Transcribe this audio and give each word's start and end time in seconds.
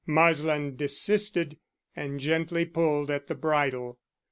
Marsland 0.07 0.77
desisted, 0.77 1.59
and 1.95 2.19
gently 2.19 2.65
pulled 2.65 3.11
at 3.11 3.27
the 3.27 3.35
bridle. 3.35 3.99